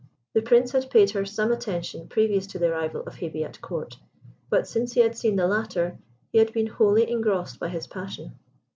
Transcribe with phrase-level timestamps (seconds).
[0.33, 3.97] The Prince had paid her some attention previous to the arrival of Hebe at Court;
[4.49, 5.99] but since he had seen the latter,
[6.31, 8.33] he had been wholly engrossed by his passion.